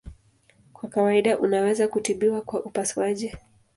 [0.73, 3.33] Kwa kawaida unaweza kutibiwa kwa upasuaji.